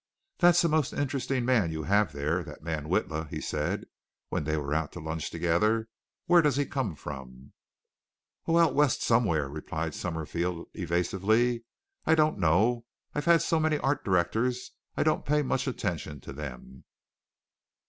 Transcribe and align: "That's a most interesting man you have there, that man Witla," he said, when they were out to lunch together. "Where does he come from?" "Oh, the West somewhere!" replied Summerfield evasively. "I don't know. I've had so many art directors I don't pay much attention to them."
"That's 0.39 0.63
a 0.63 0.67
most 0.67 0.93
interesting 0.93 1.45
man 1.45 1.71
you 1.71 1.83
have 1.83 2.11
there, 2.11 2.43
that 2.45 2.63
man 2.63 2.85
Witla," 2.85 3.29
he 3.29 3.39
said, 3.39 3.85
when 4.29 4.45
they 4.45 4.57
were 4.57 4.73
out 4.73 4.91
to 4.93 4.99
lunch 4.99 5.29
together. 5.29 5.89
"Where 6.25 6.41
does 6.41 6.55
he 6.55 6.65
come 6.65 6.95
from?" 6.95 7.53
"Oh, 8.47 8.59
the 8.59 8.67
West 8.73 9.03
somewhere!" 9.03 9.47
replied 9.47 9.93
Summerfield 9.93 10.69
evasively. 10.73 11.65
"I 12.03 12.15
don't 12.15 12.39
know. 12.39 12.85
I've 13.13 13.25
had 13.25 13.43
so 13.43 13.59
many 13.59 13.77
art 13.77 14.03
directors 14.03 14.71
I 14.97 15.03
don't 15.03 15.23
pay 15.23 15.43
much 15.43 15.67
attention 15.67 16.19
to 16.21 16.33
them." 16.33 16.83